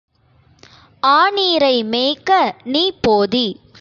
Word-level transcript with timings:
ஆநீரை 1.03 1.83
மேய்க்க 1.83 2.39
நீ 2.65 2.83
போதி! 3.01 3.47